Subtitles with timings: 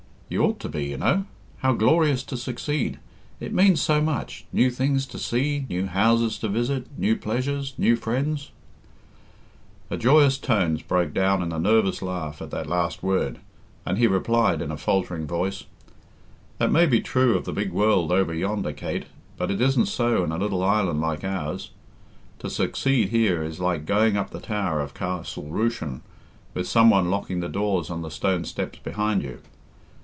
[0.33, 1.25] You ought to be, you know.
[1.57, 2.99] How glorious to succeed?
[3.41, 7.97] It means so much new things to see, new houses to visit, new pleasures, new
[7.97, 8.51] friends"
[9.89, 13.39] Her joyous tones broke down in a nervous laugh at that last word,
[13.85, 15.65] and he replied, in a faltering voice,
[16.59, 20.23] "That may be true of the big world over yonder, Kate, but it isn't so
[20.23, 21.71] in a little island like ours.
[22.39, 25.99] To succeed here is like going up the tower of Castle Rushen
[26.53, 29.41] with some one locking the doors on the stone steps behind you.